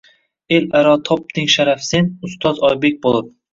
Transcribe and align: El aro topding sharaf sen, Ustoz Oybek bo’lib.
El 0.55 0.65
aro 0.79 0.93
topding 1.09 1.53
sharaf 1.57 1.85
sen, 1.91 2.11
Ustoz 2.31 2.65
Oybek 2.73 3.01
bo’lib. 3.07 3.33